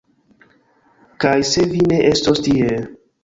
Kaj 1.25 1.35
se 1.51 1.67
vi 1.73 1.83
ne 1.93 2.01
estos 2.13 2.43
tie.... 2.47 2.81